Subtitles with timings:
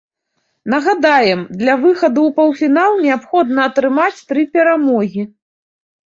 [0.73, 5.29] Нагадаем, для выхаду ў паўфінал неабходна атрымаць тры перамогі.